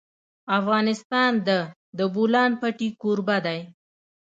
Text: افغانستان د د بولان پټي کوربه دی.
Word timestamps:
افغانستان 0.59 1.31
د 1.47 1.49
د 1.97 1.99
بولان 2.13 2.51
پټي 2.61 2.89
کوربه 3.01 3.37
دی. 3.45 3.59